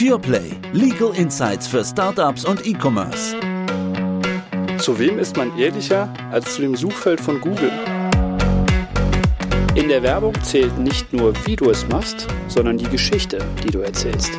PurePlay. 0.00 0.52
Legal 0.72 1.14
Insights 1.14 1.66
für 1.66 1.84
Startups 1.84 2.46
und 2.46 2.66
E-Commerce. 2.66 3.36
Zu 4.78 4.98
wem 4.98 5.18
ist 5.18 5.36
man 5.36 5.58
ehrlicher 5.58 6.10
als 6.30 6.54
zu 6.54 6.62
dem 6.62 6.74
Suchfeld 6.74 7.20
von 7.20 7.38
Google? 7.38 7.70
In 9.74 9.90
der 9.90 10.02
Werbung 10.02 10.32
zählt 10.42 10.78
nicht 10.78 11.12
nur, 11.12 11.34
wie 11.46 11.54
du 11.54 11.68
es 11.68 11.86
machst, 11.88 12.28
sondern 12.48 12.78
die 12.78 12.88
Geschichte, 12.88 13.44
die 13.62 13.70
du 13.70 13.80
erzählst. 13.80 14.32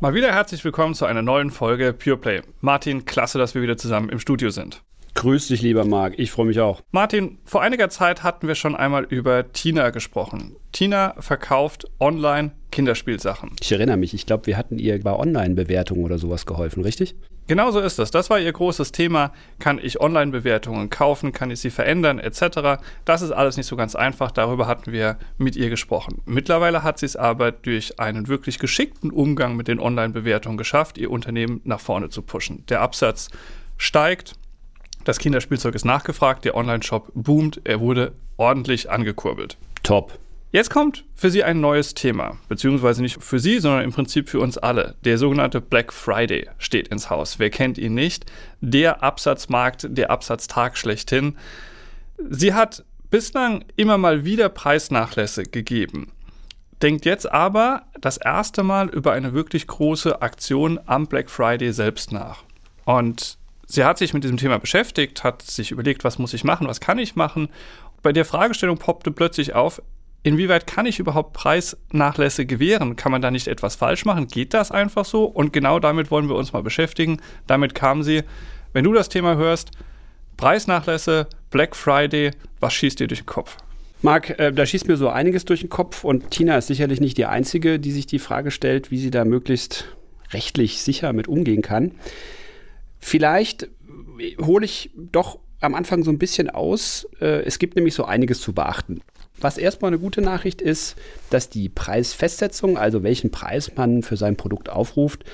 Mal 0.00 0.14
wieder 0.14 0.32
herzlich 0.32 0.64
willkommen 0.64 0.94
zu 0.94 1.06
einer 1.06 1.22
neuen 1.22 1.52
Folge 1.52 1.92
PurePlay. 1.92 2.42
Martin, 2.60 3.04
klasse, 3.04 3.38
dass 3.38 3.54
wir 3.54 3.62
wieder 3.62 3.76
zusammen 3.76 4.08
im 4.08 4.18
Studio 4.18 4.50
sind. 4.50 4.82
Grüß 5.16 5.48
dich, 5.48 5.62
lieber 5.62 5.86
Marc. 5.86 6.18
Ich 6.18 6.30
freue 6.30 6.44
mich 6.44 6.60
auch. 6.60 6.82
Martin, 6.92 7.38
vor 7.46 7.62
einiger 7.62 7.88
Zeit 7.88 8.22
hatten 8.22 8.46
wir 8.48 8.54
schon 8.54 8.76
einmal 8.76 9.04
über 9.04 9.50
Tina 9.50 9.88
gesprochen. 9.88 10.56
Tina 10.72 11.14
verkauft 11.18 11.86
online 11.98 12.52
Kinderspielsachen. 12.70 13.52
Ich 13.58 13.72
erinnere 13.72 13.96
mich, 13.96 14.12
ich 14.12 14.26
glaube, 14.26 14.46
wir 14.46 14.58
hatten 14.58 14.78
ihr 14.78 15.02
bei 15.02 15.14
Online-Bewertungen 15.14 16.04
oder 16.04 16.18
sowas 16.18 16.44
geholfen, 16.44 16.82
richtig? 16.82 17.16
Genau 17.46 17.70
so 17.70 17.80
ist 17.80 17.98
es. 17.98 18.10
Das 18.10 18.28
war 18.28 18.38
ihr 18.38 18.52
großes 18.52 18.92
Thema. 18.92 19.32
Kann 19.58 19.80
ich 19.82 20.00
Online-Bewertungen 20.00 20.90
kaufen? 20.90 21.32
Kann 21.32 21.50
ich 21.50 21.60
sie 21.60 21.70
verändern? 21.70 22.18
Etc. 22.18 22.42
Das 23.06 23.22
ist 23.22 23.30
alles 23.30 23.56
nicht 23.56 23.66
so 23.66 23.76
ganz 23.76 23.96
einfach. 23.96 24.30
Darüber 24.30 24.66
hatten 24.66 24.92
wir 24.92 25.16
mit 25.38 25.56
ihr 25.56 25.70
gesprochen. 25.70 26.20
Mittlerweile 26.26 26.82
hat 26.82 26.98
sie 26.98 27.06
es 27.06 27.16
aber 27.16 27.52
durch 27.52 27.98
einen 27.98 28.28
wirklich 28.28 28.58
geschickten 28.58 29.10
Umgang 29.10 29.56
mit 29.56 29.66
den 29.66 29.80
Online-Bewertungen 29.80 30.58
geschafft, 30.58 30.98
ihr 30.98 31.10
Unternehmen 31.10 31.62
nach 31.64 31.80
vorne 31.80 32.10
zu 32.10 32.20
pushen. 32.20 32.66
Der 32.68 32.82
Absatz 32.82 33.30
steigt. 33.78 34.34
Das 35.06 35.20
Kinderspielzeug 35.20 35.76
ist 35.76 35.84
nachgefragt, 35.84 36.44
der 36.44 36.56
Online-Shop 36.56 37.12
boomt, 37.14 37.60
er 37.62 37.78
wurde 37.78 38.14
ordentlich 38.38 38.90
angekurbelt. 38.90 39.56
Top. 39.84 40.18
Jetzt 40.50 40.68
kommt 40.68 41.04
für 41.14 41.30
Sie 41.30 41.44
ein 41.44 41.60
neues 41.60 41.94
Thema, 41.94 42.38
beziehungsweise 42.48 43.02
nicht 43.02 43.22
für 43.22 43.38
Sie, 43.38 43.60
sondern 43.60 43.84
im 43.84 43.92
Prinzip 43.92 44.28
für 44.28 44.40
uns 44.40 44.58
alle. 44.58 44.96
Der 45.04 45.16
sogenannte 45.16 45.60
Black 45.60 45.92
Friday 45.92 46.48
steht 46.58 46.88
ins 46.88 47.08
Haus. 47.08 47.38
Wer 47.38 47.50
kennt 47.50 47.78
ihn 47.78 47.94
nicht? 47.94 48.26
Der 48.60 49.04
Absatzmarkt, 49.04 49.86
der 49.90 50.10
Absatztag 50.10 50.76
schlechthin. 50.76 51.36
Sie 52.28 52.52
hat 52.52 52.84
bislang 53.08 53.64
immer 53.76 53.98
mal 53.98 54.24
wieder 54.24 54.48
Preisnachlässe 54.48 55.44
gegeben. 55.44 56.10
Denkt 56.82 57.04
jetzt 57.04 57.30
aber 57.30 57.82
das 58.00 58.16
erste 58.16 58.64
Mal 58.64 58.88
über 58.88 59.12
eine 59.12 59.34
wirklich 59.34 59.68
große 59.68 60.20
Aktion 60.20 60.80
am 60.84 61.06
Black 61.06 61.30
Friday 61.30 61.72
selbst 61.72 62.10
nach. 62.10 62.42
Und 62.84 63.38
sie 63.66 63.84
hat 63.84 63.98
sich 63.98 64.14
mit 64.14 64.24
diesem 64.24 64.36
Thema 64.36 64.58
beschäftigt, 64.58 65.24
hat 65.24 65.42
sich 65.42 65.70
überlegt, 65.70 66.04
was 66.04 66.18
muss 66.18 66.34
ich 66.34 66.44
machen, 66.44 66.66
was 66.66 66.80
kann 66.80 66.98
ich 66.98 67.16
machen. 67.16 67.48
Bei 68.02 68.12
der 68.12 68.24
Fragestellung 68.24 68.78
poppte 68.78 69.10
plötzlich 69.10 69.54
auf, 69.54 69.82
inwieweit 70.22 70.66
kann 70.66 70.86
ich 70.86 70.98
überhaupt 70.98 71.32
Preisnachlässe 71.32 72.46
gewähren? 72.46 72.96
Kann 72.96 73.12
man 73.12 73.22
da 73.22 73.30
nicht 73.30 73.48
etwas 73.48 73.76
falsch 73.76 74.04
machen? 74.04 74.28
Geht 74.28 74.54
das 74.54 74.70
einfach 74.70 75.04
so? 75.04 75.24
Und 75.24 75.52
genau 75.52 75.78
damit 75.78 76.10
wollen 76.10 76.28
wir 76.28 76.36
uns 76.36 76.52
mal 76.52 76.62
beschäftigen. 76.62 77.20
Damit 77.46 77.74
kam 77.74 78.02
sie. 78.02 78.22
Wenn 78.72 78.84
du 78.84 78.92
das 78.92 79.08
Thema 79.08 79.36
hörst, 79.36 79.70
Preisnachlässe, 80.36 81.28
Black 81.50 81.74
Friday, 81.74 82.32
was 82.60 82.74
schießt 82.74 83.00
dir 83.00 83.06
durch 83.06 83.20
den 83.20 83.26
Kopf? 83.26 83.56
Marc, 84.02 84.38
äh, 84.38 84.52
da 84.52 84.66
schießt 84.66 84.88
mir 84.88 84.96
so 84.96 85.08
einiges 85.08 85.44
durch 85.44 85.60
den 85.60 85.70
Kopf 85.70 86.04
und 86.04 86.30
Tina 86.30 86.58
ist 86.58 86.66
sicherlich 86.66 87.00
nicht 87.00 87.16
die 87.16 87.24
Einzige, 87.26 87.78
die 87.80 87.92
sich 87.92 88.06
die 88.06 88.18
Frage 88.18 88.50
stellt, 88.50 88.90
wie 88.90 88.98
sie 88.98 89.10
da 89.10 89.24
möglichst 89.24 89.86
rechtlich 90.32 90.82
sicher 90.82 91.12
mit 91.12 91.28
umgehen 91.28 91.62
kann. 91.62 91.92
Vielleicht 93.06 93.68
hole 94.40 94.64
ich 94.64 94.90
doch 94.96 95.38
am 95.60 95.76
Anfang 95.76 96.02
so 96.02 96.10
ein 96.10 96.18
bisschen 96.18 96.50
aus. 96.50 97.06
Äh, 97.20 97.44
es 97.44 97.60
gibt 97.60 97.76
nämlich 97.76 97.94
so 97.94 98.04
einiges 98.04 98.40
zu 98.40 98.52
beachten. 98.52 99.00
Was 99.38 99.58
erstmal 99.58 99.90
eine 99.90 100.00
gute 100.00 100.22
Nachricht 100.22 100.60
ist, 100.60 100.96
dass 101.30 101.48
die 101.48 101.68
Preisfestsetzung, 101.68 102.76
also 102.76 103.04
welchen 103.04 103.30
Preis 103.30 103.70
man 103.76 104.02
für 104.02 104.16
sein 104.16 104.34
Produkt 104.34 104.70
aufruft, 104.70 105.24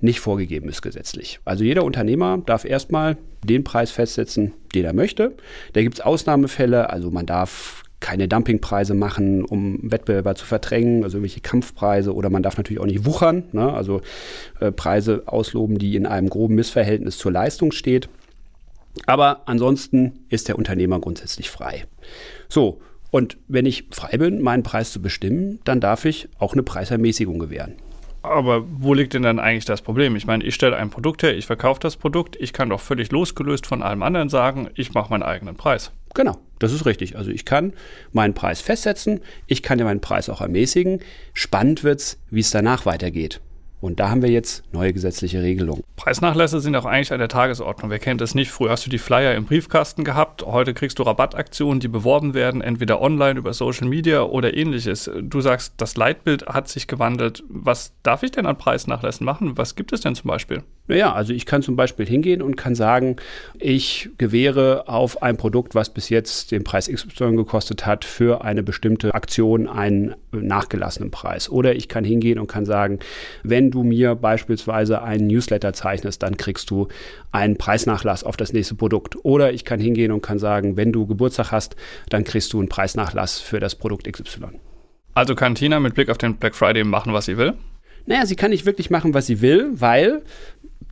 nicht 0.00 0.18
vorgegeben 0.18 0.68
ist 0.68 0.82
gesetzlich. 0.82 1.38
Also 1.44 1.62
jeder 1.62 1.84
Unternehmer 1.84 2.38
darf 2.44 2.64
erstmal 2.64 3.16
den 3.44 3.62
Preis 3.62 3.92
festsetzen, 3.92 4.54
den 4.74 4.84
er 4.84 4.92
möchte. 4.92 5.36
Da 5.74 5.82
gibt 5.82 5.94
es 5.94 6.00
Ausnahmefälle, 6.00 6.90
also 6.90 7.12
man 7.12 7.26
darf 7.26 7.84
keine 8.02 8.28
Dumpingpreise 8.28 8.92
machen, 8.92 9.42
um 9.44 9.78
Wettbewerber 9.82 10.34
zu 10.34 10.44
verdrängen, 10.44 11.04
also 11.04 11.16
irgendwelche 11.16 11.40
Kampfpreise 11.40 12.14
oder 12.14 12.28
man 12.28 12.42
darf 12.42 12.58
natürlich 12.58 12.80
auch 12.80 12.86
nicht 12.86 13.06
wuchern, 13.06 13.44
ne? 13.52 13.72
also 13.72 14.02
äh, 14.60 14.70
Preise 14.70 15.22
ausloben, 15.26 15.78
die 15.78 15.96
in 15.96 16.04
einem 16.04 16.28
groben 16.28 16.56
Missverhältnis 16.56 17.16
zur 17.16 17.32
Leistung 17.32 17.72
steht. 17.72 18.10
Aber 19.06 19.42
ansonsten 19.46 20.24
ist 20.28 20.48
der 20.48 20.58
Unternehmer 20.58 21.00
grundsätzlich 21.00 21.48
frei. 21.48 21.84
So, 22.50 22.82
und 23.10 23.38
wenn 23.48 23.64
ich 23.64 23.86
frei 23.90 24.18
bin, 24.18 24.42
meinen 24.42 24.62
Preis 24.62 24.92
zu 24.92 25.00
bestimmen, 25.00 25.60
dann 25.64 25.80
darf 25.80 26.04
ich 26.04 26.28
auch 26.38 26.52
eine 26.52 26.62
Preisermäßigung 26.62 27.38
gewähren. 27.38 27.76
Aber 28.22 28.64
wo 28.68 28.94
liegt 28.94 29.14
denn 29.14 29.22
dann 29.22 29.40
eigentlich 29.40 29.64
das 29.64 29.82
Problem? 29.82 30.14
Ich 30.14 30.26
meine, 30.26 30.44
ich 30.44 30.54
stelle 30.54 30.76
ein 30.76 30.90
Produkt 30.90 31.22
her, 31.22 31.36
ich 31.36 31.46
verkaufe 31.46 31.80
das 31.80 31.96
Produkt, 31.96 32.36
ich 32.38 32.52
kann 32.52 32.70
doch 32.70 32.80
völlig 32.80 33.10
losgelöst 33.10 33.66
von 33.66 33.82
allem 33.82 34.02
anderen 34.02 34.28
sagen, 34.28 34.70
ich 34.74 34.94
mache 34.94 35.10
meinen 35.10 35.24
eigenen 35.24 35.56
Preis. 35.56 35.90
Genau, 36.14 36.38
das 36.58 36.72
ist 36.72 36.86
richtig. 36.86 37.16
Also 37.16 37.30
ich 37.30 37.44
kann 37.44 37.72
meinen 38.12 38.34
Preis 38.34 38.60
festsetzen, 38.60 39.20
ich 39.46 39.62
kann 39.62 39.78
ja 39.78 39.84
meinen 39.84 40.00
Preis 40.00 40.28
auch 40.28 40.40
ermäßigen. 40.40 41.00
Spannend 41.32 41.84
wird 41.84 42.00
es, 42.00 42.18
wie 42.30 42.40
es 42.40 42.50
danach 42.50 42.86
weitergeht. 42.86 43.40
Und 43.82 43.98
da 43.98 44.10
haben 44.10 44.22
wir 44.22 44.30
jetzt 44.30 44.62
neue 44.72 44.92
gesetzliche 44.92 45.42
Regelungen. 45.42 45.82
Preisnachlässe 45.96 46.60
sind 46.60 46.76
auch 46.76 46.84
eigentlich 46.84 47.12
an 47.12 47.18
der 47.18 47.28
Tagesordnung. 47.28 47.90
Wer 47.90 47.98
kennt 47.98 48.20
es 48.20 48.32
nicht? 48.32 48.52
Früher 48.52 48.70
hast 48.70 48.86
du 48.86 48.90
die 48.90 48.98
Flyer 48.98 49.34
im 49.34 49.44
Briefkasten 49.44 50.04
gehabt. 50.04 50.46
Heute 50.46 50.72
kriegst 50.72 51.00
du 51.00 51.02
Rabattaktionen, 51.02 51.80
die 51.80 51.88
beworben 51.88 52.32
werden, 52.32 52.60
entweder 52.60 53.00
online 53.00 53.40
über 53.40 53.52
Social 53.52 53.88
Media 53.88 54.22
oder 54.22 54.56
ähnliches. 54.56 55.10
Du 55.20 55.40
sagst, 55.40 55.74
das 55.78 55.96
Leitbild 55.96 56.46
hat 56.46 56.68
sich 56.68 56.86
gewandelt. 56.86 57.42
Was 57.48 57.92
darf 58.04 58.22
ich 58.22 58.30
denn 58.30 58.46
an 58.46 58.56
Preisnachlässen 58.56 59.24
machen? 59.24 59.58
Was 59.58 59.74
gibt 59.74 59.92
es 59.92 60.00
denn 60.00 60.14
zum 60.14 60.28
Beispiel? 60.28 60.62
Naja, 60.88 61.12
also 61.12 61.32
ich 61.32 61.46
kann 61.46 61.62
zum 61.62 61.76
Beispiel 61.76 62.06
hingehen 62.06 62.42
und 62.42 62.56
kann 62.56 62.74
sagen, 62.74 63.16
ich 63.58 64.10
gewähre 64.18 64.88
auf 64.88 65.22
ein 65.22 65.36
Produkt, 65.36 65.76
was 65.76 65.94
bis 65.94 66.08
jetzt 66.08 66.50
den 66.50 66.64
Preis 66.64 66.88
XY 66.88 67.36
gekostet 67.36 67.86
hat, 67.86 68.04
für 68.04 68.44
eine 68.44 68.64
bestimmte 68.64 69.14
Aktion 69.14 69.68
einen 69.68 70.16
nachgelassenen 70.32 71.12
Preis. 71.12 71.48
Oder 71.48 71.76
ich 71.76 71.88
kann 71.88 72.02
hingehen 72.02 72.40
und 72.40 72.48
kann 72.48 72.64
sagen, 72.64 72.98
wenn 73.44 73.70
du 73.70 73.84
mir 73.84 74.16
beispielsweise 74.16 75.02
einen 75.02 75.28
Newsletter 75.28 75.72
zeichnest, 75.72 76.22
dann 76.24 76.36
kriegst 76.36 76.68
du 76.70 76.88
einen 77.30 77.56
Preisnachlass 77.56 78.24
auf 78.24 78.36
das 78.36 78.52
nächste 78.52 78.74
Produkt. 78.74 79.16
Oder 79.24 79.52
ich 79.52 79.64
kann 79.64 79.78
hingehen 79.78 80.10
und 80.10 80.20
kann 80.20 80.40
sagen, 80.40 80.76
wenn 80.76 80.90
du 80.90 81.06
Geburtstag 81.06 81.52
hast, 81.52 81.76
dann 82.08 82.24
kriegst 82.24 82.52
du 82.52 82.58
einen 82.58 82.68
Preisnachlass 82.68 83.38
für 83.38 83.60
das 83.60 83.76
Produkt 83.76 84.12
XY. 84.12 84.58
Also 85.14 85.36
kann 85.36 85.54
Tina 85.54 85.78
mit 85.78 85.94
Blick 85.94 86.10
auf 86.10 86.18
den 86.18 86.36
Black 86.36 86.56
Friday 86.56 86.82
machen, 86.82 87.12
was 87.12 87.26
sie 87.26 87.36
will? 87.36 87.54
Naja, 88.06 88.26
sie 88.26 88.36
kann 88.36 88.50
nicht 88.50 88.66
wirklich 88.66 88.90
machen, 88.90 89.14
was 89.14 89.26
sie 89.26 89.40
will, 89.40 89.70
weil 89.72 90.22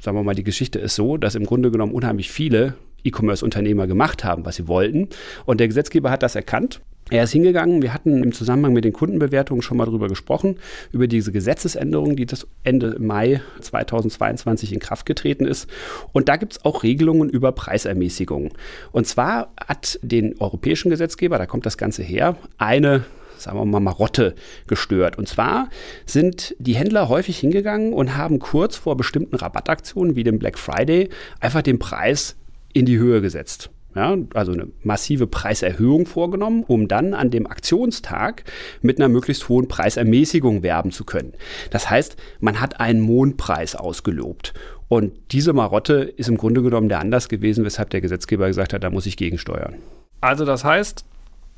sagen 0.02 0.16
wir 0.16 0.22
mal, 0.22 0.34
die 0.34 0.44
Geschichte 0.44 0.78
ist 0.78 0.94
so, 0.94 1.16
dass 1.16 1.34
im 1.34 1.44
Grunde 1.44 1.70
genommen 1.70 1.92
unheimlich 1.92 2.30
viele 2.30 2.74
E-Commerce-Unternehmer 3.04 3.86
gemacht 3.86 4.24
haben, 4.24 4.44
was 4.44 4.56
sie 4.56 4.68
wollten. 4.68 5.08
Und 5.46 5.60
der 5.60 5.68
Gesetzgeber 5.68 6.10
hat 6.10 6.22
das 6.22 6.34
erkannt. 6.34 6.80
Er 7.08 7.24
ist 7.24 7.32
hingegangen, 7.32 7.82
wir 7.82 7.92
hatten 7.92 8.22
im 8.22 8.32
Zusammenhang 8.32 8.72
mit 8.72 8.84
den 8.84 8.92
Kundenbewertungen 8.92 9.62
schon 9.62 9.78
mal 9.78 9.86
darüber 9.86 10.06
gesprochen, 10.06 10.58
über 10.92 11.08
diese 11.08 11.32
Gesetzesänderung, 11.32 12.14
die 12.14 12.24
das 12.24 12.46
Ende 12.62 12.96
Mai 13.00 13.40
2022 13.60 14.72
in 14.72 14.78
Kraft 14.78 15.06
getreten 15.06 15.44
ist. 15.44 15.68
Und 16.12 16.28
da 16.28 16.36
gibt 16.36 16.52
es 16.52 16.64
auch 16.64 16.84
Regelungen 16.84 17.28
über 17.28 17.50
Preisermäßigungen. 17.50 18.52
Und 18.92 19.08
zwar 19.08 19.52
hat 19.56 19.98
den 20.02 20.38
europäischen 20.38 20.90
Gesetzgeber, 20.90 21.38
da 21.38 21.46
kommt 21.46 21.66
das 21.66 21.78
Ganze 21.78 22.04
her, 22.04 22.36
eine 22.58 23.04
sagen 23.40 23.58
wir 23.58 23.64
mal, 23.64 23.80
Marotte 23.80 24.34
gestört. 24.66 25.18
Und 25.18 25.28
zwar 25.28 25.68
sind 26.06 26.54
die 26.58 26.74
Händler 26.74 27.08
häufig 27.08 27.38
hingegangen 27.38 27.92
und 27.92 28.16
haben 28.16 28.38
kurz 28.38 28.76
vor 28.76 28.96
bestimmten 28.96 29.36
Rabattaktionen 29.36 30.16
wie 30.16 30.24
dem 30.24 30.38
Black 30.38 30.58
Friday 30.58 31.08
einfach 31.40 31.62
den 31.62 31.78
Preis 31.78 32.36
in 32.72 32.86
die 32.86 32.98
Höhe 32.98 33.20
gesetzt. 33.20 33.70
Ja, 33.96 34.16
also 34.34 34.52
eine 34.52 34.68
massive 34.84 35.26
Preiserhöhung 35.26 36.06
vorgenommen, 36.06 36.62
um 36.64 36.86
dann 36.86 37.12
an 37.12 37.30
dem 37.30 37.48
Aktionstag 37.48 38.44
mit 38.82 38.98
einer 38.98 39.08
möglichst 39.08 39.48
hohen 39.48 39.66
Preisermäßigung 39.66 40.62
werben 40.62 40.92
zu 40.92 41.04
können. 41.04 41.32
Das 41.70 41.90
heißt, 41.90 42.16
man 42.38 42.60
hat 42.60 42.78
einen 42.78 43.00
Mondpreis 43.00 43.74
ausgelobt. 43.74 44.54
Und 44.86 45.12
diese 45.32 45.52
Marotte 45.52 45.94
ist 46.16 46.28
im 46.28 46.36
Grunde 46.36 46.62
genommen 46.62 46.88
der 46.88 47.00
Anlass 47.00 47.28
gewesen, 47.28 47.64
weshalb 47.64 47.90
der 47.90 48.00
Gesetzgeber 48.00 48.46
gesagt 48.46 48.72
hat, 48.72 48.84
da 48.84 48.90
muss 48.90 49.06
ich 49.06 49.16
gegensteuern. 49.16 49.74
Also 50.20 50.44
das 50.44 50.64
heißt, 50.64 51.04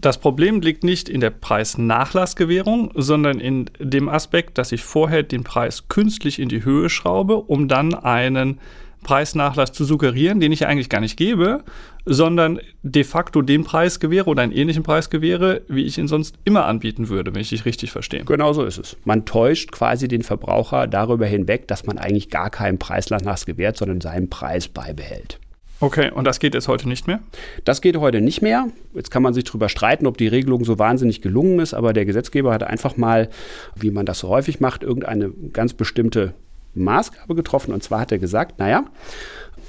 das 0.03 0.19
Problem 0.19 0.61
liegt 0.61 0.85
nicht 0.85 1.09
in 1.09 1.21
der 1.21 1.31
Preisnachlassgewährung, 1.31 2.91
sondern 2.95 3.41
in 3.41 3.71
dem 3.79 4.09
Aspekt, 4.09 4.59
dass 4.59 4.73
ich 4.73 4.83
vorher 4.83 5.23
den 5.23 5.45
Preis 5.45 5.89
künstlich 5.89 6.39
in 6.39 6.49
die 6.49 6.65
Höhe 6.65 6.91
schraube, 6.91 7.37
um 7.37 7.69
dann 7.69 7.95
einen 7.95 8.59
Preisnachlass 9.05 9.73
zu 9.73 9.85
suggerieren, 9.85 10.41
den 10.41 10.53
ich 10.53 10.67
eigentlich 10.67 10.89
gar 10.89 11.01
nicht 11.01 11.17
gebe, 11.17 11.63
sondern 12.05 12.61
de 12.83 13.05
facto 13.05 13.43
den 13.43 13.65
Preis 13.65 14.01
gewähre 14.01 14.29
oder 14.29 14.43
einen 14.43 14.53
ähnlichen 14.53 14.83
Preis 14.83 15.09
gewähre, 15.09 15.63
wie 15.69 15.85
ich 15.85 15.99
ihn 15.99 16.09
sonst 16.09 16.37
immer 16.45 16.67
anbieten 16.67 17.09
würde, 17.09 17.35
wenn 17.35 17.41
ich 17.41 17.51
dich 17.51 17.65
richtig 17.65 17.93
verstehe. 17.93 18.25
Genau 18.25 18.53
so 18.53 18.65
ist 18.65 18.79
es. 18.79 18.97
Man 19.05 19.25
täuscht 19.25 19.73
quasi 19.73 20.09
den 20.09 20.23
Verbraucher 20.23 20.87
darüber 20.87 21.27
hinweg, 21.27 21.69
dass 21.69 21.87
man 21.87 21.99
eigentlich 21.99 22.29
gar 22.29 22.51
keinen 22.51 22.79
Preisnachlass 22.79 23.47
gewährt, 23.47 23.77
sondern 23.77 24.01
seinen 24.01 24.31
Preis 24.31 24.69
beibehält. 24.69 25.39
Okay, 25.83 26.13
und 26.13 26.25
das 26.29 26.39
geht 26.39 26.55
jetzt 26.55 26.69
heute 26.69 26.89
nicht 26.89 27.09
mehr? 27.09 27.19
Das 27.65 27.81
geht 27.81 27.97
heute 27.97 28.21
nicht 28.21 28.41
mehr. 28.41 28.69
Jetzt 28.95 29.11
kann 29.11 29.21
man 29.21 29.35
sich 29.35 29.43
darüber 29.43 29.69
streiten, 29.69 30.07
ob 30.07 30.17
die 30.17 30.29
Regelung 30.29 30.65
so 30.65 30.79
wahnsinnig 30.79 31.23
gelungen 31.23 31.59
ist, 31.59 31.75
aber 31.75 31.93
der 31.93 32.05
Gesetzgeber 32.05 32.53
hat 32.55 32.63
einfach 32.63 32.97
mal, 32.97 33.29
wie 33.75 33.91
man 33.91 34.07
das 34.07 34.21
so 34.21 34.29
häufig 34.29 34.61
macht, 34.61 34.85
irgendeine 34.85 35.31
ganz 35.53 35.75
bestimmte 35.75 36.35
Maßgabe 36.75 37.35
getroffen. 37.35 37.75
Und 37.75 37.83
zwar 37.83 37.99
hat 37.99 38.13
er 38.13 38.19
gesagt, 38.19 38.61
naja, 38.61 38.85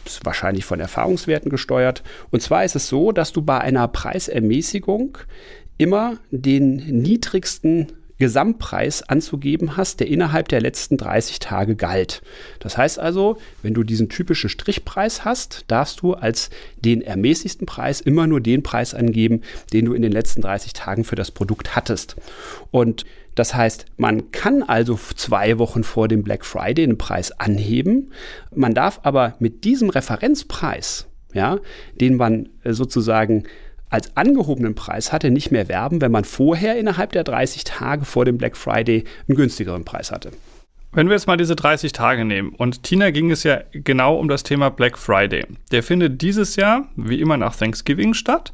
ist 0.06 0.24
wahrscheinlich 0.24 0.66
von 0.66 0.80
Erfahrungswerten 0.80 1.50
gesteuert. 1.50 2.04
Und 2.30 2.44
zwar 2.44 2.64
ist 2.64 2.76
es 2.76 2.88
so, 2.88 3.12
dass 3.12 3.34
du 3.34 3.42
bei 3.42 3.60
einer 3.60 3.88
Preisermäßigung 3.88 5.18
immer 5.80 6.18
den 6.30 6.76
niedrigsten 6.76 7.88
Gesamtpreis 8.24 9.02
anzugeben 9.02 9.76
hast, 9.76 10.00
der 10.00 10.08
innerhalb 10.08 10.48
der 10.48 10.62
letzten 10.62 10.96
30 10.96 11.40
Tage 11.40 11.76
galt. 11.76 12.22
Das 12.60 12.78
heißt 12.78 12.98
also, 12.98 13.38
wenn 13.64 13.74
du 13.74 13.84
diesen 13.84 14.08
typischen 14.08 14.50
Strichpreis 14.50 15.26
hast, 15.26 15.66
darfst 15.68 16.00
du 16.00 16.14
als 16.14 16.50
den 16.78 17.02
ermäßigsten 17.02 17.66
Preis 17.68 18.00
immer 18.00 18.26
nur 18.26 18.40
den 18.40 18.64
Preis 18.64 18.94
angeben, 18.94 19.42
den 19.74 19.84
du 19.84 19.94
in 19.94 20.02
den 20.02 20.14
letzten 20.14 20.40
30 20.42 20.72
Tagen 20.72 21.04
für 21.04 21.18
das 21.18 21.32
Produkt 21.32 21.76
hattest. 21.76 22.16
Und 22.72 23.04
das 23.36 23.56
heißt, 23.56 23.88
man 23.98 24.32
kann 24.32 24.64
also 24.64 24.98
zwei 25.18 25.60
Wochen 25.60 25.84
vor 25.84 26.08
dem 26.08 26.24
Black 26.24 26.46
Friday 26.46 26.88
den 26.88 26.98
Preis 26.98 27.34
anheben. 27.34 28.14
Man 28.56 28.74
darf 28.74 29.02
aber 29.04 29.36
mit 29.40 29.66
diesem 29.66 29.90
Referenzpreis, 29.90 31.08
ja, 31.34 31.60
den 32.00 32.16
man 32.16 32.48
sozusagen 32.64 33.44
als 33.94 34.18
angehobenen 34.18 34.74
Preis 34.74 35.14
hatte, 35.14 35.30
nicht 35.30 35.52
mehr 35.52 35.68
werben, 35.68 36.02
wenn 36.02 36.12
man 36.12 36.24
vorher 36.24 36.80
innerhalb 36.80 37.12
der 37.12 37.24
30 37.24 37.64
Tage 37.64 38.06
vor 38.06 38.26
dem 38.26 38.40
Black 38.40 38.58
Friday 38.58 39.04
einen 39.28 39.38
günstigeren 39.38 39.86
Preis 39.86 40.12
hatte. 40.12 40.32
Wenn 40.94 41.10
wir 41.10 41.14
jetzt 41.14 41.28
mal 41.28 41.38
diese 41.38 41.56
30 41.56 41.92
Tage 41.92 42.26
nehmen 42.26 42.56
und 42.56 42.82
Tina 42.82 43.12
ging 43.12 43.30
es 43.30 43.44
ja 43.44 43.62
genau 43.72 44.18
um 44.18 44.30
das 44.30 44.42
Thema 44.42 44.72
Black 44.72 44.98
Friday. 44.98 45.46
Der 45.72 45.84
findet 45.84 46.24
dieses 46.24 46.56
Jahr, 46.56 46.88
wie 46.96 47.22
immer 47.22 47.38
nach 47.38 47.56
Thanksgiving 47.56 48.16
statt 48.16 48.52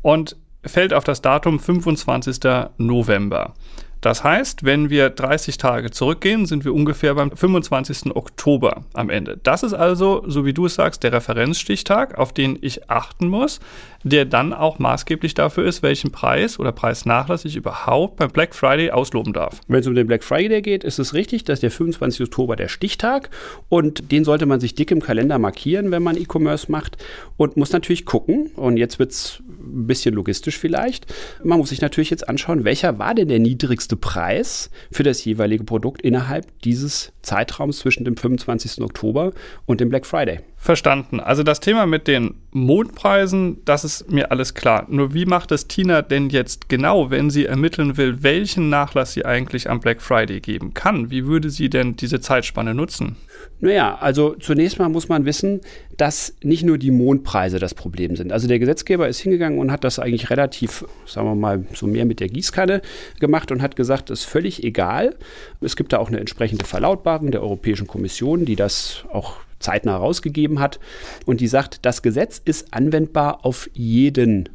und 0.00 0.36
fällt 0.64 0.94
auf 0.94 1.04
das 1.04 1.20
Datum 1.20 1.60
25. 1.60 2.38
November. 2.78 3.52
Das 4.00 4.24
heißt, 4.24 4.64
wenn 4.64 4.90
wir 4.90 5.10
30 5.10 5.58
Tage 5.58 5.90
zurückgehen, 5.90 6.46
sind 6.46 6.64
wir 6.64 6.74
ungefähr 6.74 7.14
beim 7.14 7.30
25. 7.30 8.14
Oktober 8.14 8.84
am 8.94 9.10
Ende. 9.10 9.38
Das 9.42 9.62
ist 9.62 9.74
also, 9.74 10.22
so 10.26 10.44
wie 10.44 10.52
du 10.52 10.66
es 10.66 10.74
sagst, 10.74 11.02
der 11.02 11.12
Referenzstichtag, 11.12 12.18
auf 12.18 12.32
den 12.32 12.58
ich 12.60 12.88
achten 12.90 13.28
muss, 13.28 13.60
der 14.04 14.24
dann 14.24 14.52
auch 14.52 14.78
maßgeblich 14.78 15.34
dafür 15.34 15.64
ist, 15.64 15.82
welchen 15.82 16.12
Preis 16.12 16.58
oder 16.58 16.70
Preisnachlass 16.72 17.44
ich 17.44 17.56
überhaupt 17.56 18.16
beim 18.16 18.30
Black 18.30 18.54
Friday 18.54 18.90
ausloben 18.90 19.32
darf. 19.32 19.60
Wenn 19.66 19.80
es 19.80 19.86
um 19.86 19.94
den 19.94 20.06
Black 20.06 20.22
Friday 20.22 20.62
geht, 20.62 20.84
ist 20.84 20.98
es 20.98 21.14
richtig, 21.14 21.44
dass 21.44 21.60
der 21.60 21.70
25. 21.70 22.26
Oktober 22.26 22.56
der 22.56 22.68
Stichtag 22.68 23.30
und 23.68 24.12
den 24.12 24.24
sollte 24.24 24.46
man 24.46 24.60
sich 24.60 24.74
dick 24.74 24.90
im 24.90 25.00
Kalender 25.00 25.38
markieren, 25.38 25.90
wenn 25.90 26.02
man 26.02 26.16
E-Commerce 26.16 26.70
macht 26.70 26.96
und 27.36 27.56
muss 27.56 27.72
natürlich 27.72 28.06
gucken. 28.06 28.50
Und 28.54 28.76
jetzt 28.76 28.98
wird 28.98 29.10
es 29.10 29.40
ein 29.48 29.86
bisschen 29.86 30.14
logistisch 30.14 30.58
vielleicht. 30.58 31.12
Man 31.42 31.58
muss 31.58 31.70
sich 31.70 31.80
natürlich 31.80 32.10
jetzt 32.10 32.28
anschauen, 32.28 32.64
welcher 32.64 32.98
war 32.98 33.14
denn 33.14 33.28
der 33.28 33.40
niedrigste 33.40 33.87
Preis 33.96 34.70
für 34.90 35.02
das 35.02 35.24
jeweilige 35.24 35.64
Produkt 35.64 36.02
innerhalb 36.02 36.46
dieses 36.62 37.12
Zeitraums 37.22 37.78
zwischen 37.78 38.04
dem 38.04 38.16
25. 38.16 38.82
Oktober 38.82 39.32
und 39.66 39.80
dem 39.80 39.88
Black 39.88 40.06
Friday. 40.06 40.40
Verstanden. 40.60 41.20
Also 41.20 41.44
das 41.44 41.60
Thema 41.60 41.86
mit 41.86 42.08
den 42.08 42.34
Mondpreisen, 42.50 43.64
das 43.64 43.84
ist 43.84 44.10
mir 44.10 44.32
alles 44.32 44.54
klar. 44.54 44.86
Nur 44.88 45.14
wie 45.14 45.24
macht 45.24 45.52
es 45.52 45.68
Tina 45.68 46.02
denn 46.02 46.30
jetzt 46.30 46.68
genau, 46.68 47.10
wenn 47.10 47.30
sie 47.30 47.46
ermitteln 47.46 47.96
will, 47.96 48.24
welchen 48.24 48.68
Nachlass 48.68 49.12
sie 49.12 49.24
eigentlich 49.24 49.70
am 49.70 49.78
Black 49.78 50.02
Friday 50.02 50.40
geben 50.40 50.74
kann? 50.74 51.10
Wie 51.12 51.26
würde 51.26 51.50
sie 51.50 51.70
denn 51.70 51.94
diese 51.94 52.20
Zeitspanne 52.20 52.74
nutzen? 52.74 53.16
Naja, 53.60 53.98
also 54.00 54.34
zunächst 54.34 54.80
mal 54.80 54.88
muss 54.88 55.08
man 55.08 55.24
wissen, 55.24 55.60
dass 55.96 56.34
nicht 56.42 56.64
nur 56.64 56.76
die 56.76 56.90
Mondpreise 56.90 57.60
das 57.60 57.74
Problem 57.74 58.16
sind. 58.16 58.32
Also 58.32 58.48
der 58.48 58.58
Gesetzgeber 58.58 59.08
ist 59.08 59.20
hingegangen 59.20 59.60
und 59.60 59.70
hat 59.70 59.84
das 59.84 60.00
eigentlich 60.00 60.28
relativ, 60.28 60.84
sagen 61.06 61.28
wir 61.28 61.34
mal, 61.36 61.64
so 61.72 61.86
mehr 61.86 62.04
mit 62.04 62.18
der 62.18 62.28
Gießkanne 62.28 62.82
gemacht 63.20 63.52
und 63.52 63.62
hat 63.62 63.76
gesagt, 63.76 64.10
das 64.10 64.20
ist 64.20 64.26
völlig 64.26 64.64
egal. 64.64 65.14
Es 65.60 65.76
gibt 65.76 65.92
da 65.92 65.98
auch 65.98 66.08
eine 66.08 66.18
entsprechende 66.18 66.64
Verlautbarung 66.64 67.30
der 67.30 67.42
Europäischen 67.42 67.86
Kommission, 67.86 68.44
die 68.44 68.56
das 68.56 69.04
auch 69.12 69.36
zeitnah 69.58 69.96
rausgegeben 69.96 70.60
hat. 70.60 70.78
Und 71.26 71.40
die 71.40 71.48
sagt, 71.48 71.84
das 71.84 72.02
Gesetz 72.02 72.40
ist 72.44 72.72
anwendbar 72.72 73.44
auf 73.44 73.68
jeden 73.74 74.48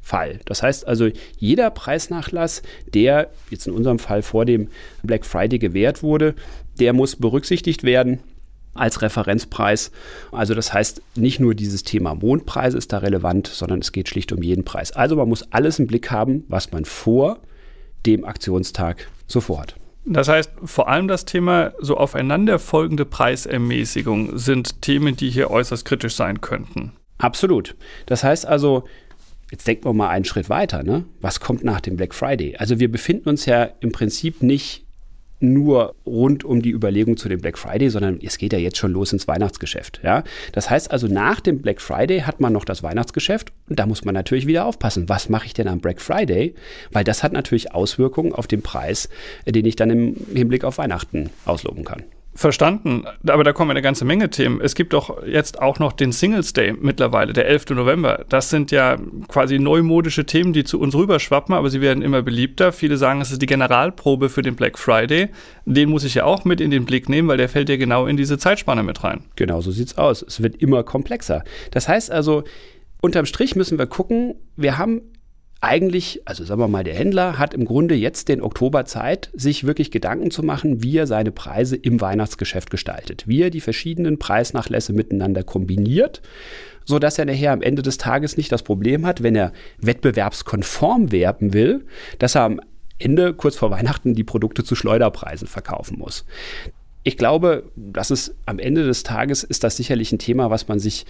Fall. 0.00 0.40
Das 0.44 0.62
heißt 0.62 0.86
also, 0.86 1.08
jeder 1.38 1.70
Preisnachlass, 1.70 2.62
der 2.92 3.30
jetzt 3.50 3.66
in 3.66 3.72
unserem 3.72 3.98
Fall 3.98 4.22
vor 4.22 4.44
dem 4.44 4.68
Black 5.02 5.24
Friday 5.24 5.58
gewährt 5.58 6.02
wurde, 6.02 6.34
der 6.78 6.92
muss 6.92 7.16
berücksichtigt 7.16 7.84
werden 7.84 8.20
als 8.74 9.02
Referenzpreis. 9.02 9.92
Also 10.30 10.54
das 10.54 10.72
heißt, 10.72 11.00
nicht 11.14 11.40
nur 11.40 11.54
dieses 11.54 11.84
Thema 11.84 12.14
Mondpreis 12.14 12.74
ist 12.74 12.92
da 12.92 12.98
relevant, 12.98 13.46
sondern 13.46 13.78
es 13.78 13.92
geht 13.92 14.08
schlicht 14.08 14.32
um 14.32 14.42
jeden 14.42 14.64
Preis. 14.64 14.92
Also 14.92 15.16
man 15.16 15.28
muss 15.28 15.50
alles 15.52 15.78
im 15.78 15.86
Blick 15.86 16.10
haben, 16.10 16.44
was 16.48 16.72
man 16.72 16.84
vor 16.84 17.38
dem 18.04 18.24
Aktionstag 18.24 19.08
so 19.26 19.40
vorhat. 19.40 19.76
Das 20.06 20.28
heißt, 20.28 20.52
vor 20.64 20.88
allem 20.88 21.08
das 21.08 21.24
Thema 21.24 21.72
so 21.78 21.96
aufeinanderfolgende 21.96 23.04
Preisermäßigung 23.04 24.38
sind 24.38 24.82
Themen, 24.82 25.16
die 25.16 25.30
hier 25.30 25.50
äußerst 25.50 25.84
kritisch 25.84 26.14
sein 26.14 26.40
könnten. 26.40 26.92
Absolut. 27.18 27.74
Das 28.06 28.22
heißt 28.22 28.46
also, 28.46 28.84
jetzt 29.50 29.66
denken 29.66 29.84
wir 29.84 29.94
mal 29.94 30.10
einen 30.10 30.24
Schritt 30.24 30.50
weiter. 30.50 30.82
Ne? 30.82 31.04
Was 31.20 31.40
kommt 31.40 31.64
nach 31.64 31.80
dem 31.80 31.96
Black 31.96 32.14
Friday? 32.14 32.56
Also 32.56 32.80
wir 32.80 32.90
befinden 32.90 33.30
uns 33.30 33.46
ja 33.46 33.64
im 33.80 33.92
Prinzip 33.92 34.42
nicht 34.42 34.83
nur 35.40 35.94
rund 36.06 36.44
um 36.44 36.62
die 36.62 36.70
Überlegung 36.70 37.16
zu 37.16 37.28
dem 37.28 37.40
Black 37.40 37.58
Friday, 37.58 37.90
sondern 37.90 38.18
es 38.22 38.38
geht 38.38 38.52
ja 38.52 38.58
jetzt 38.58 38.78
schon 38.78 38.92
los 38.92 39.12
ins 39.12 39.28
Weihnachtsgeschäft. 39.28 40.00
Ja? 40.02 40.24
Das 40.52 40.70
heißt 40.70 40.90
also, 40.90 41.06
nach 41.06 41.40
dem 41.40 41.60
Black 41.60 41.80
Friday 41.80 42.20
hat 42.20 42.40
man 42.40 42.52
noch 42.52 42.64
das 42.64 42.82
Weihnachtsgeschäft 42.82 43.52
und 43.68 43.78
da 43.78 43.86
muss 43.86 44.04
man 44.04 44.14
natürlich 44.14 44.46
wieder 44.46 44.64
aufpassen. 44.66 45.08
Was 45.08 45.28
mache 45.28 45.46
ich 45.46 45.54
denn 45.54 45.68
am 45.68 45.80
Black 45.80 46.00
Friday? 46.00 46.54
Weil 46.92 47.04
das 47.04 47.22
hat 47.22 47.32
natürlich 47.32 47.72
Auswirkungen 47.72 48.32
auf 48.32 48.46
den 48.46 48.62
Preis, 48.62 49.08
den 49.46 49.64
ich 49.66 49.76
dann 49.76 49.90
im 49.90 50.16
Hinblick 50.34 50.64
auf 50.64 50.78
Weihnachten 50.78 51.30
ausloben 51.44 51.84
kann. 51.84 52.04
Verstanden, 52.36 53.04
aber 53.28 53.44
da 53.44 53.52
kommen 53.52 53.70
eine 53.70 53.80
ganze 53.80 54.04
Menge 54.04 54.28
Themen. 54.28 54.60
Es 54.60 54.74
gibt 54.74 54.92
doch 54.92 55.24
jetzt 55.24 55.62
auch 55.62 55.78
noch 55.78 55.92
den 55.92 56.10
Singles 56.10 56.52
Day 56.52 56.72
mittlerweile, 56.72 57.32
der 57.32 57.46
11. 57.46 57.70
November. 57.70 58.24
Das 58.28 58.50
sind 58.50 58.72
ja 58.72 58.96
quasi 59.28 59.60
neumodische 59.60 60.26
Themen, 60.26 60.52
die 60.52 60.64
zu 60.64 60.80
uns 60.80 60.96
rüberschwappen, 60.96 61.54
aber 61.54 61.70
sie 61.70 61.80
werden 61.80 62.02
immer 62.02 62.22
beliebter. 62.22 62.72
Viele 62.72 62.96
sagen, 62.96 63.20
es 63.20 63.30
ist 63.30 63.40
die 63.40 63.46
Generalprobe 63.46 64.28
für 64.28 64.42
den 64.42 64.56
Black 64.56 64.80
Friday. 64.80 65.28
Den 65.64 65.90
muss 65.90 66.02
ich 66.02 66.14
ja 66.14 66.24
auch 66.24 66.44
mit 66.44 66.60
in 66.60 66.72
den 66.72 66.86
Blick 66.86 67.08
nehmen, 67.08 67.28
weil 67.28 67.36
der 67.36 67.48
fällt 67.48 67.68
ja 67.68 67.76
genau 67.76 68.06
in 68.06 68.16
diese 68.16 68.36
Zeitspanne 68.36 68.82
mit 68.82 69.04
rein. 69.04 69.22
Genau 69.36 69.60
so 69.60 69.70
sieht's 69.70 69.96
aus. 69.96 70.22
Es 70.22 70.42
wird 70.42 70.56
immer 70.56 70.82
komplexer. 70.82 71.44
Das 71.70 71.86
heißt 71.86 72.10
also, 72.10 72.42
unterm 73.00 73.26
Strich 73.26 73.54
müssen 73.54 73.78
wir 73.78 73.86
gucken, 73.86 74.34
wir 74.56 74.76
haben 74.76 75.02
eigentlich, 75.64 76.20
also 76.26 76.44
sagen 76.44 76.60
wir 76.60 76.68
mal, 76.68 76.84
der 76.84 76.94
Händler 76.94 77.38
hat 77.38 77.54
im 77.54 77.64
Grunde 77.64 77.94
jetzt 77.94 78.28
den 78.28 78.42
Oktober 78.42 78.84
Zeit, 78.84 79.30
sich 79.32 79.64
wirklich 79.64 79.90
Gedanken 79.90 80.30
zu 80.30 80.42
machen, 80.42 80.82
wie 80.82 80.98
er 80.98 81.06
seine 81.06 81.32
Preise 81.32 81.74
im 81.74 82.00
Weihnachtsgeschäft 82.00 82.70
gestaltet, 82.70 83.26
wie 83.26 83.42
er 83.42 83.50
die 83.50 83.62
verschiedenen 83.62 84.18
Preisnachlässe 84.18 84.92
miteinander 84.92 85.42
kombiniert, 85.42 86.20
so 86.84 86.98
dass 86.98 87.18
er 87.18 87.24
nachher 87.24 87.52
am 87.52 87.62
Ende 87.62 87.80
des 87.80 87.96
Tages 87.96 88.36
nicht 88.36 88.52
das 88.52 88.62
Problem 88.62 89.06
hat, 89.06 89.22
wenn 89.22 89.34
er 89.34 89.52
wettbewerbskonform 89.78 91.10
werben 91.12 91.54
will, 91.54 91.86
dass 92.18 92.34
er 92.34 92.42
am 92.42 92.60
Ende 92.98 93.32
kurz 93.32 93.56
vor 93.56 93.70
Weihnachten 93.70 94.14
die 94.14 94.24
Produkte 94.24 94.64
zu 94.64 94.74
Schleuderpreisen 94.74 95.48
verkaufen 95.48 95.98
muss. 95.98 96.26
Ich 97.04 97.16
glaube, 97.16 97.70
das 97.74 98.10
ist 98.10 98.34
am 98.46 98.58
Ende 98.58 98.84
des 98.86 99.02
Tages 99.02 99.44
ist 99.44 99.64
das 99.64 99.76
sicherlich 99.76 100.12
ein 100.12 100.18
Thema, 100.18 100.50
was 100.50 100.68
man 100.68 100.78
sich 100.78 101.06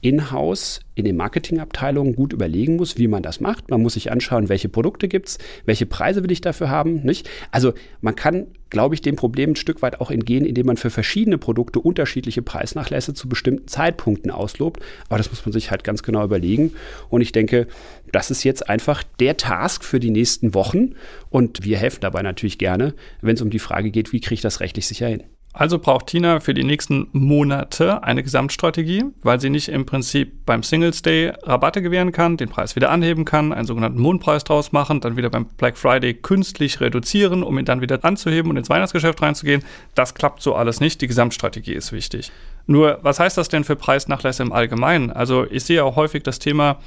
in-house 0.00 0.80
in 0.94 1.04
den 1.04 1.16
Marketingabteilungen 1.16 2.14
gut 2.14 2.32
überlegen 2.32 2.76
muss, 2.76 2.98
wie 2.98 3.08
man 3.08 3.22
das 3.22 3.40
macht. 3.40 3.70
Man 3.70 3.82
muss 3.82 3.94
sich 3.94 4.10
anschauen, 4.10 4.48
welche 4.48 4.68
Produkte 4.68 5.08
gibt 5.08 5.28
es, 5.28 5.38
welche 5.64 5.86
Preise 5.86 6.22
will 6.22 6.32
ich 6.32 6.40
dafür 6.40 6.70
haben. 6.70 7.04
Nicht? 7.04 7.28
Also 7.50 7.72
man 8.00 8.16
kann, 8.16 8.48
glaube 8.70 8.94
ich, 8.94 9.00
dem 9.00 9.16
Problem 9.16 9.50
ein 9.50 9.56
Stück 9.56 9.82
weit 9.82 10.00
auch 10.00 10.10
entgehen, 10.10 10.44
indem 10.44 10.66
man 10.66 10.76
für 10.76 10.90
verschiedene 10.90 11.38
Produkte 11.38 11.80
unterschiedliche 11.80 12.42
Preisnachlässe 12.42 13.14
zu 13.14 13.28
bestimmten 13.28 13.68
Zeitpunkten 13.68 14.30
auslobt. 14.30 14.80
Aber 15.08 15.18
das 15.18 15.30
muss 15.30 15.44
man 15.44 15.52
sich 15.52 15.70
halt 15.70 15.84
ganz 15.84 16.02
genau 16.02 16.24
überlegen. 16.24 16.72
Und 17.08 17.20
ich 17.20 17.32
denke, 17.32 17.66
das 18.12 18.30
ist 18.30 18.44
jetzt 18.44 18.68
einfach 18.68 19.02
der 19.20 19.36
Task 19.36 19.84
für 19.84 20.00
die 20.00 20.10
nächsten 20.10 20.54
Wochen. 20.54 20.94
Und 21.30 21.64
wir 21.64 21.78
helfen 21.78 22.00
dabei 22.00 22.22
natürlich 22.22 22.58
gerne, 22.58 22.94
wenn 23.20 23.34
es 23.34 23.42
um 23.42 23.50
die 23.50 23.58
Frage 23.58 23.90
geht, 23.90 24.12
wie 24.12 24.20
kriege 24.20 24.34
ich 24.34 24.40
das 24.40 24.60
rechtlich 24.60 24.86
sicher 24.86 25.08
hin. 25.08 25.24
Also 25.58 25.80
braucht 25.80 26.06
Tina 26.06 26.38
für 26.38 26.54
die 26.54 26.62
nächsten 26.62 27.08
Monate 27.10 28.04
eine 28.04 28.22
Gesamtstrategie, 28.22 29.06
weil 29.22 29.40
sie 29.40 29.50
nicht 29.50 29.68
im 29.68 29.86
Prinzip 29.86 30.46
beim 30.46 30.62
Singles 30.62 31.02
Day 31.02 31.32
Rabatte 31.42 31.82
gewähren 31.82 32.12
kann, 32.12 32.36
den 32.36 32.48
Preis 32.48 32.76
wieder 32.76 32.90
anheben 32.90 33.24
kann, 33.24 33.52
einen 33.52 33.66
sogenannten 33.66 34.00
Mondpreis 34.00 34.44
draus 34.44 34.70
machen, 34.70 35.00
dann 35.00 35.16
wieder 35.16 35.30
beim 35.30 35.46
Black 35.46 35.76
Friday 35.76 36.14
künstlich 36.14 36.80
reduzieren, 36.80 37.42
um 37.42 37.58
ihn 37.58 37.64
dann 37.64 37.80
wieder 37.80 38.04
anzuheben 38.04 38.52
und 38.52 38.56
ins 38.56 38.70
Weihnachtsgeschäft 38.70 39.20
reinzugehen. 39.20 39.64
Das 39.96 40.14
klappt 40.14 40.42
so 40.42 40.54
alles 40.54 40.78
nicht. 40.78 41.00
Die 41.00 41.08
Gesamtstrategie 41.08 41.72
ist 41.72 41.90
wichtig. 41.90 42.30
Nur, 42.66 43.00
was 43.02 43.18
heißt 43.18 43.36
das 43.36 43.48
denn 43.48 43.64
für 43.64 43.74
Preisnachlässe 43.74 44.44
im 44.44 44.52
Allgemeinen? 44.52 45.10
Also 45.10 45.44
ich 45.50 45.64
sehe 45.64 45.82
auch 45.82 45.96
häufig 45.96 46.22
das 46.22 46.38
Thema, 46.38 46.78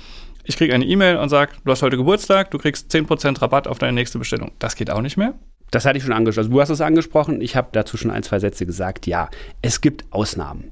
ich 0.45 0.55
kriege 0.55 0.73
eine 0.73 0.85
E-Mail 0.85 1.17
und 1.17 1.27
sage, 1.27 1.51
du 1.65 1.71
hast 1.71 1.81
heute 1.81 1.97
Geburtstag, 1.97 2.51
du 2.51 2.57
kriegst 2.57 2.89
10% 2.89 3.41
Rabatt 3.41 3.67
auf 3.67 3.79
deine 3.79 3.91
nächste 3.91 4.17
Bestellung. 4.17 4.53
Das 4.59 4.77
geht 4.77 4.89
auch 4.91 5.01
nicht 5.01 5.17
mehr. 5.17 5.33
Das 5.71 5.85
hatte 5.85 5.97
ich 5.97 6.03
schon 6.03 6.13
angesprochen. 6.13 6.45
Also 6.45 6.51
du 6.51 6.61
hast 6.61 6.69
es 6.69 6.81
angesprochen. 6.81 7.41
Ich 7.41 7.55
habe 7.55 7.69
dazu 7.71 7.97
schon 7.97 8.11
ein, 8.11 8.23
zwei 8.23 8.39
Sätze 8.39 8.65
gesagt. 8.65 9.07
Ja, 9.07 9.29
es 9.61 9.81
gibt 9.81 10.05
Ausnahmen. 10.11 10.71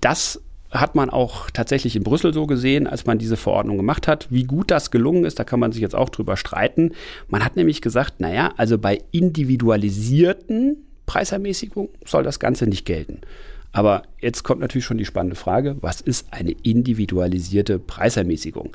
Das 0.00 0.40
hat 0.70 0.94
man 0.94 1.10
auch 1.10 1.50
tatsächlich 1.50 1.96
in 1.96 2.02
Brüssel 2.02 2.32
so 2.32 2.46
gesehen, 2.46 2.86
als 2.86 3.06
man 3.06 3.18
diese 3.18 3.36
Verordnung 3.36 3.76
gemacht 3.76 4.08
hat. 4.08 4.28
Wie 4.30 4.44
gut 4.44 4.70
das 4.70 4.90
gelungen 4.90 5.24
ist, 5.24 5.38
da 5.38 5.44
kann 5.44 5.60
man 5.60 5.72
sich 5.72 5.82
jetzt 5.82 5.94
auch 5.94 6.08
drüber 6.08 6.36
streiten. 6.36 6.92
Man 7.28 7.44
hat 7.44 7.56
nämlich 7.56 7.80
gesagt, 7.80 8.20
naja, 8.20 8.52
also 8.56 8.78
bei 8.78 9.00
individualisierten 9.10 10.76
Preisermäßigungen 11.06 11.90
soll 12.04 12.24
das 12.24 12.40
Ganze 12.40 12.66
nicht 12.66 12.84
gelten. 12.84 13.20
Aber 13.72 14.02
jetzt 14.20 14.42
kommt 14.42 14.60
natürlich 14.60 14.84
schon 14.84 14.98
die 14.98 15.04
spannende 15.04 15.36
Frage, 15.36 15.76
was 15.80 16.00
ist 16.00 16.28
eine 16.30 16.52
individualisierte 16.62 17.78
Preisermäßigung? 17.78 18.72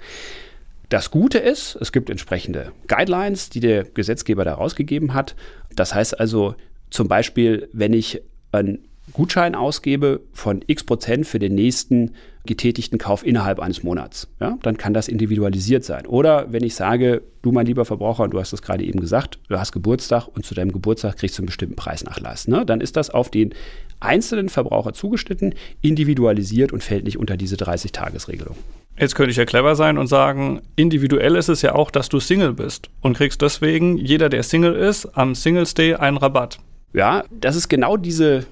Das 0.92 1.10
Gute 1.10 1.38
ist, 1.38 1.78
es 1.80 1.94
gibt 1.94 2.10
entsprechende 2.10 2.74
Guidelines, 2.90 3.50
die 3.50 3.62
der 3.62 3.86
Gesetzgeber 3.86 4.44
da 4.44 4.56
rausgegeben 4.56 5.14
hat. 5.14 5.38
Das 5.74 5.96
heißt 5.96 6.20
also 6.20 6.54
zum 6.90 7.08
Beispiel, 7.08 7.70
wenn 7.72 7.94
ich 7.94 8.22
einen 8.52 8.90
Gutschein 9.14 9.56
ausgebe 9.56 10.20
von 10.34 10.62
x 10.68 10.84
Prozent 10.84 11.26
für 11.26 11.40
den 11.40 11.56
nächsten 11.56 12.16
getätigten 12.46 12.98
Kauf 12.98 13.26
innerhalb 13.26 13.62
eines 13.62 13.84
Monats, 13.84 14.28
ja, 14.42 14.58
dann 14.64 14.76
kann 14.76 14.94
das 14.94 15.08
individualisiert 15.08 15.86
sein. 15.86 16.06
Oder 16.08 16.52
wenn 16.52 16.64
ich 16.66 16.76
sage, 16.76 17.22
du 17.42 17.54
mein 17.54 17.68
lieber 17.68 17.86
Verbraucher, 17.86 18.24
und 18.24 18.32
du 18.32 18.40
hast 18.42 18.52
es 18.52 18.62
gerade 18.62 18.84
eben 18.84 19.00
gesagt, 19.00 19.40
du 19.48 19.58
hast 19.58 19.72
Geburtstag 19.72 20.28
und 20.28 20.46
zu 20.46 20.56
deinem 20.56 20.74
Geburtstag 20.74 21.16
kriegst 21.16 21.38
du 21.38 21.44
einen 21.44 21.48
bestimmten 21.48 21.78
Preisnachlass, 21.78 22.50
ne, 22.50 22.66
dann 22.66 22.82
ist 22.82 22.98
das 22.98 23.12
auf 23.12 23.32
den 23.32 23.54
einzelnen 24.02 24.50
Verbraucher 24.50 24.92
zugeschnitten, 24.92 25.56
individualisiert 25.80 26.74
und 26.74 26.84
fällt 26.84 27.06
nicht 27.06 27.18
unter 27.18 27.38
diese 27.38 27.56
30-Tages-Regelung. 27.56 28.58
Jetzt 28.98 29.16
könnte 29.16 29.32
ich 29.32 29.38
ja 29.38 29.46
clever 29.46 29.76
sein 29.76 29.98
und 29.98 30.08
sagen, 30.08 30.62
individuell 30.76 31.36
ist 31.36 31.50
es 31.50 31.62
ja 31.62 31.74
auch, 31.74 31.92
dass 31.92 32.10
du 32.10 32.20
Single 32.20 32.54
bist 32.54 32.90
und 33.02 33.18
kriegst 33.18 33.42
deswegen, 33.42 33.98
jeder, 33.98 34.30
der 34.30 34.44
Single 34.44 34.76
ist, 34.76 35.06
am 35.18 35.34
Singles 35.34 35.74
Day 35.74 35.96
einen 35.96 36.18
Rabatt. 36.18 36.60
Ja, 36.94 37.24
das 37.32 37.56
ist 37.56 37.70
genau 37.70 37.98
diese, 37.98 38.46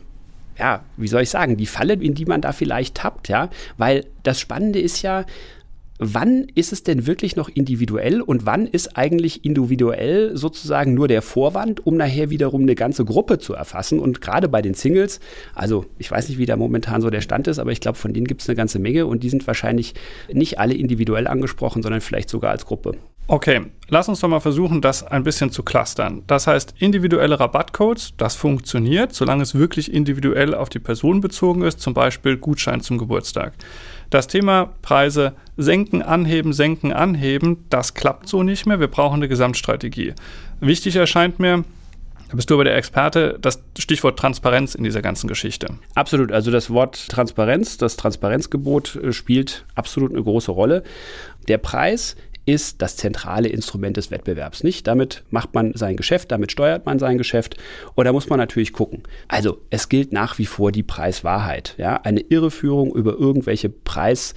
ja, 0.58 0.84
wie 0.98 1.08
soll 1.08 1.22
ich 1.22 1.30
sagen, 1.30 1.58
die 1.58 1.66
Falle, 1.66 1.94
in 1.94 2.16
die 2.16 2.26
man 2.26 2.42
da 2.42 2.52
vielleicht 2.52 2.96
tappt, 2.96 3.28
ja, 3.28 3.50
weil 3.78 4.06
das 4.24 4.40
Spannende 4.40 4.80
ist 4.80 5.02
ja, 5.02 5.26
wann 6.00 6.48
ist 6.56 6.72
es 6.72 6.84
denn 6.84 7.06
wirklich 7.06 7.36
noch 7.36 7.50
individuell 7.50 8.22
und 8.22 8.46
wann 8.46 8.66
ist 8.66 8.98
eigentlich 8.98 9.46
individuell 9.46 10.36
sozusagen 10.36 10.94
nur 10.94 11.10
der 11.10 11.22
Vorwand, 11.22 11.86
um 11.86 11.98
nachher 11.98 12.30
wiederum 12.30 12.62
eine 12.62 12.76
ganze 12.76 13.04
Gruppe 13.04 13.38
zu 13.38 13.54
erfassen. 13.54 14.00
Und 14.00 14.22
gerade 14.22 14.48
bei 14.48 14.62
den 14.62 14.74
Singles, 14.74 15.20
also 15.54 15.86
ich 15.98 16.10
weiß 16.10 16.30
nicht, 16.30 16.38
wie 16.38 16.46
da 16.46 16.56
momentan 16.56 17.02
so 17.02 17.10
der 17.10 17.22
Stand 17.22 17.48
ist, 17.48 17.60
aber 17.60 17.72
ich 17.72 17.82
glaube, 17.82 17.98
von 17.98 18.14
denen 18.14 18.28
gibt 18.28 18.42
es 18.42 18.50
eine 18.50 18.56
ganze 18.56 18.80
Menge 18.80 19.06
und 19.06 19.24
die 19.24 19.30
sind 19.30 19.46
wahrscheinlich 19.46 19.94
nicht 20.32 20.58
alle 20.58 20.74
individuell 20.74 21.28
angesprochen, 21.28 21.84
sondern 21.84 22.02
vielleicht 22.02 22.30
sogar 22.30 22.52
als 22.52 22.66
Gruppe. 22.66 22.96
Okay, 23.32 23.68
lass 23.90 24.10
uns 24.10 24.22
doch 24.22 24.28
mal 24.28 24.40
versuchen, 24.40 24.82
das 24.82 25.04
ein 25.04 25.22
bisschen 25.22 25.52
zu 25.52 25.62
clustern. 25.62 26.24
Das 26.26 26.48
heißt, 26.48 26.74
individuelle 26.80 27.40
Rabattcodes, 27.40 28.16
das 28.18 28.36
funktioniert, 28.36 29.14
solange 29.14 29.44
es 29.44 29.54
wirklich 29.54 29.94
individuell 29.94 30.56
auf 30.56 30.70
die 30.70 30.80
Person 30.80 31.22
bezogen 31.22 31.62
ist, 31.62 31.80
zum 31.80 31.94
Beispiel 31.94 32.38
Gutschein 32.38 32.82
zum 32.82 32.98
Geburtstag. 32.98 33.54
Das 34.10 34.26
Thema 34.26 34.74
Preise 34.82 35.34
senken, 35.58 36.02
anheben, 36.02 36.54
senken, 36.54 36.92
anheben, 36.92 37.66
das 37.70 37.94
klappt 37.94 38.28
so 38.28 38.42
nicht 38.42 38.66
mehr. 38.66 38.80
Wir 38.80 38.88
brauchen 38.88 39.18
eine 39.18 39.28
Gesamtstrategie. 39.28 40.16
Wichtig 40.60 40.96
erscheint 40.96 41.38
mir, 41.38 41.66
da 42.30 42.36
bist 42.36 42.50
du 42.52 42.54
aber 42.54 42.64
der 42.64 42.78
Experte, 42.78 43.40
das 43.42 43.64
Stichwort 43.78 44.20
Transparenz 44.20 44.76
in 44.76 44.84
dieser 44.84 45.02
ganzen 45.02 45.28
Geschichte. 45.28 45.68
Absolut. 45.96 46.32
Also 46.32 46.52
das 46.52 46.70
Wort 46.70 47.10
Transparenz, 47.10 47.78
das 47.78 47.98
Transparenzgebot 47.98 48.96
äh, 48.96 49.14
spielt 49.14 49.66
absolut 49.74 50.14
eine 50.14 50.22
große 50.22 50.52
Rolle. 50.52 50.84
Der 51.48 51.58
Preis 51.58 52.16
ist 52.54 52.82
das 52.82 52.98
zentrale 52.98 53.48
Instrument 53.48 53.98
des 53.98 54.12
Wettbewerbs. 54.12 54.64
Nicht? 54.64 54.88
Damit 54.88 55.24
macht 55.30 55.54
man 55.54 55.74
sein 55.76 55.96
Geschäft, 55.96 56.32
damit 56.32 56.52
steuert 56.52 56.86
man 56.86 57.00
sein 57.00 57.18
Geschäft. 57.18 57.58
Und 57.96 58.06
da 58.06 58.12
muss 58.12 58.30
man 58.30 58.40
natürlich 58.40 58.74
gucken. 58.74 59.04
Also, 59.28 59.60
es 59.70 59.90
gilt 59.90 60.12
nach 60.12 60.38
wie 60.40 60.46
vor 60.46 60.72
die 60.72 60.84
Preiswahrheit. 60.84 61.76
Ja? 61.78 61.98
Eine 61.98 62.22
Irreführung 62.22 62.96
über 62.96 63.14
irgendwelche 63.14 63.70
Preis- 63.70 64.34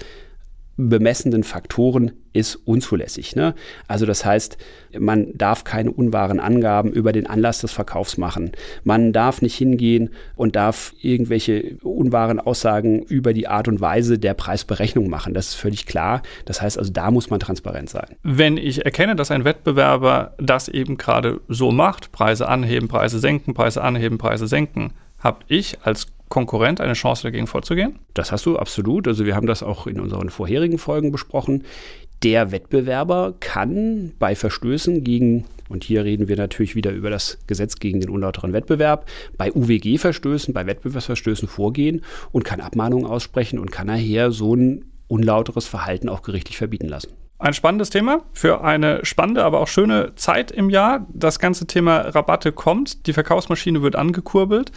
bemessenden 0.77 1.45
Faktoren 1.45 2.13
ist 2.33 2.57
unzulässig. 2.57 3.37
Ne? 3.37 3.55
Also 3.89 4.07
das 4.07 4.25
heißt, 4.25 4.57
man 4.99 5.37
darf 5.37 5.65
keine 5.65 5.91
unwahren 5.91 6.41
Angaben 6.41 6.91
über 6.91 7.13
den 7.13 7.27
Anlass 7.27 7.61
des 7.61 7.73
Verkaufs 7.73 8.17
machen. 8.17 8.53
Man 8.85 9.13
darf 9.13 9.43
nicht 9.43 9.55
hingehen 9.55 10.11
und 10.35 10.57
darf 10.57 10.95
irgendwelche 11.01 11.77
unwahren 11.83 12.41
Aussagen 12.41 13.03
über 13.03 13.35
die 13.35 13.49
Art 13.49 13.69
und 13.69 13.81
Weise 13.81 14.19
der 14.19 14.35
Preisberechnung 14.35 15.11
machen. 15.11 15.35
Das 15.35 15.49
ist 15.49 15.55
völlig 15.55 15.85
klar. 15.87 16.23
Das 16.47 16.63
heißt 16.63 16.79
also, 16.79 16.91
da 16.91 17.11
muss 17.11 17.29
man 17.29 17.41
transparent 17.41 17.91
sein. 17.91 18.17
Wenn 18.23 18.57
ich 18.57 18.85
erkenne, 18.85 19.15
dass 19.15 19.31
ein 19.31 19.45
Wettbewerber 19.45 20.35
das 20.39 20.69
eben 20.69 20.97
gerade 20.97 21.41
so 21.49 21.71
macht, 21.71 22.13
Preise 22.13 22.49
anheben, 22.49 22.89
Preise 22.89 23.19
senken, 23.19 23.53
Preise 23.53 23.83
anheben, 23.83 24.17
Preise 24.17 24.47
senken, 24.47 24.95
habe 25.19 25.41
ich 25.47 25.79
als 25.83 26.12
Konkurrent 26.33 26.81
eine 26.81 26.95
Chance 26.95 27.25
dagegen 27.25 27.47
vorzugehen? 27.47 27.99
Das 28.15 28.33
hast 28.33 28.47
du 28.47 28.59
absolut. 28.59 29.07
Also 29.07 29.27
wir 29.27 29.37
haben 29.37 29.47
das 29.47 29.63
auch 29.63 29.87
in 29.87 30.01
unseren 30.01 30.31
vorherigen 30.31 30.79
Folgen 30.79 31.13
besprochen. 31.13 31.65
Der 32.23 32.51
Wettbewerber 32.53 33.35
kann 33.39 34.13
bei 34.19 34.35
Verstößen 34.35 35.05
gegen, 35.05 35.45
und 35.69 35.85
hier 35.85 36.05
reden 36.05 36.29
wir 36.29 36.37
natürlich 36.39 36.75
wieder 36.75 36.91
über 36.91 37.11
das 37.11 37.37
Gesetz 37.47 37.77
gegen 37.77 38.01
den 38.01 38.09
unlauteren 38.09 38.55
Wettbewerb, 38.55 39.05
bei 39.37 39.53
UWG-Verstößen, 39.53 40.55
bei 40.55 40.65
Wettbewerbsverstößen 40.65 41.49
vorgehen 41.49 42.03
und 42.31 42.47
kann 42.47 42.63
Abmahnungen 42.63 43.05
aussprechen 43.05 43.59
und 43.59 43.71
kann 43.71 43.89
nachher 43.89 44.31
so 44.31 44.57
ein 44.57 44.87
unlauteres 45.09 45.67
Verhalten 45.67 46.09
auch 46.09 46.23
gerichtlich 46.23 46.57
verbieten 46.57 46.89
lassen. 46.89 47.13
Ein 47.41 47.53
spannendes 47.53 47.91
Thema 47.91 48.23
für 48.33 48.65
eine 48.65 49.05
spannende, 49.05 49.45
aber 49.45 49.61
auch 49.61 49.69
schöne 49.69 50.15
Zeit 50.15 50.51
im 50.51 50.71
Jahr. 50.71 51.07
Das 51.13 51.39
ganze 51.39 51.67
Thema 51.67 51.99
Rabatte 51.99 52.53
kommt, 52.53 53.07
die 53.07 53.13
Verkaufsmaschine 53.13 53.83
wird 53.83 53.97
angekurbelt. 53.97 54.73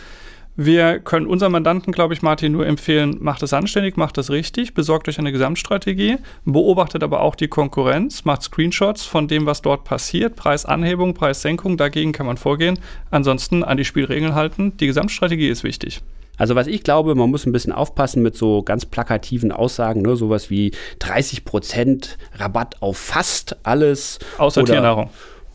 Wir 0.58 1.00
können 1.00 1.28
unseren 1.28 1.52
Mandanten, 1.52 1.92
glaube 1.92 2.14
ich, 2.14 2.22
Martin, 2.22 2.54
nur 2.54 2.66
empfehlen, 2.66 3.18
macht 3.20 3.44
es 3.44 3.52
anständig, 3.52 3.98
macht 3.98 4.18
es 4.18 4.30
richtig, 4.30 4.74
besorgt 4.74 5.10
euch 5.10 5.20
eine 5.20 5.34
Gesamtstrategie, 5.34 6.18
beobachtet 6.46 7.04
aber 7.04 7.20
auch 7.20 7.36
die 7.36 7.50
Konkurrenz, 7.50 8.24
macht 8.24 8.44
Screenshots 8.44 9.04
von 9.04 9.28
dem, 9.28 9.46
was 9.46 9.62
dort 9.62 9.84
passiert, 9.84 10.38
Preisanhebung, 10.38 11.14
Preissenkung, 11.14 11.76
dagegen 11.76 12.14
kann 12.14 12.26
man 12.26 12.38
vorgehen. 12.38 12.80
Ansonsten 13.12 13.66
an 13.66 13.76
die 13.76 13.84
Spielregeln 13.84 14.34
halten. 14.34 14.78
Die 14.78 14.88
Gesamtstrategie 14.88 15.50
ist 15.50 15.66
wichtig. 15.66 16.02
Also 16.38 16.56
was 16.56 16.68
ich 16.68 16.84
glaube, 16.84 17.16
man 17.16 17.30
muss 17.30 17.46
ein 17.46 17.52
bisschen 17.52 17.74
aufpassen 17.74 18.22
mit 18.22 18.36
so 18.36 18.64
ganz 18.64 18.86
plakativen 18.86 19.52
Aussagen, 19.52 20.02
ne? 20.02 20.16
sowas 20.16 20.50
wie 20.50 20.72
30% 21.00 22.16
Rabatt 22.36 22.82
auf 22.82 22.98
fast 22.98 23.58
alles. 23.64 24.20
Außer 24.38 24.64
Tiernahrung 24.64 25.10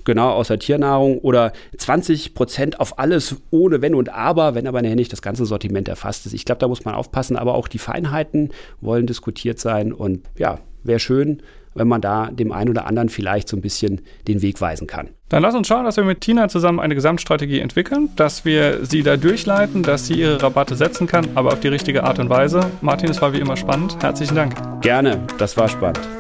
genau 0.05 0.31
außer 0.31 0.59
Tiernahrung 0.59 1.19
oder 1.19 1.53
20 1.77 2.35
Prozent 2.35 2.81
auf 2.81 2.99
alles 2.99 3.37
ohne 3.51 3.83
Wenn 3.83 3.95
und 3.95 4.09
Aber, 4.11 4.55
wenn 4.55 4.67
aber 4.67 4.83
nachher 4.83 4.97
nicht 4.97 5.13
das 5.13 5.23
ganze 5.23 5.47
Sortiment 5.47 5.89
erfasst 5.89 6.27
ist. 6.27 6.33
Ich 6.33 6.45
glaube, 6.45 6.59
da 6.59 6.69
muss 6.69 6.85
man 6.85 6.95
aufpassen, 6.95 7.37
aber 7.37 7.55
auch 7.55 7.69
die 7.69 7.79
Feinheiten 7.79 8.51
wollen 8.81 9.07
diskutiert 9.07 9.59
sein 9.59 9.93
und 9.93 10.23
ja, 10.39 10.59
wäre 10.83 11.01
schön, 11.01 11.43
wenn 11.75 11.89
man 11.89 12.01
da 12.01 12.31
dem 12.31 12.53
einen 12.53 12.71
oder 12.71 12.87
anderen 12.87 13.09
vielleicht 13.09 13.49
so 13.49 13.57
ein 13.57 13.61
bisschen 13.61 14.01
den 14.27 14.43
Weg 14.43 14.61
weisen 14.61 14.87
kann. 14.87 15.11
Dann 15.29 15.43
lass 15.43 15.55
uns 15.55 15.69
schauen, 15.69 15.85
dass 15.85 15.97
wir 15.97 16.05
mit 16.05 16.21
Tina 16.21 16.49
zusammen 16.49 16.81
eine 16.81 16.95
Gesamtstrategie 16.95 17.61
entwickeln, 17.61 18.11
dass 18.17 18.45
wir 18.45 18.85
sie 18.85 19.03
da 19.03 19.17
durchleiten, 19.17 19.83
dass 19.83 20.07
sie 20.07 20.15
ihre 20.15 20.43
Rabatte 20.43 20.75
setzen 20.75 21.07
kann, 21.07 21.29
aber 21.37 21.53
auf 21.53 21.61
die 21.61 21.69
richtige 21.69 22.05
Art 22.05 22.19
und 22.19 22.29
Weise. 22.29 22.61
Martin, 22.81 23.11
es 23.11 23.23
war 23.23 23.33
wie 23.33 23.39
immer 23.39 23.57
spannend. 23.57 23.97
Herzlichen 24.03 24.35
Dank. 24.35 24.55
Gerne, 24.83 25.21
das 25.39 25.57
war 25.57 25.69
spannend. 25.69 26.20